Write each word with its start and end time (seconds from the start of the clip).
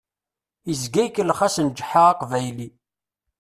Izga 0.71 1.01
ikellex-asen 1.07 1.67
Ǧeḥḥa 1.77 2.03
Aqbayli. 2.11 2.67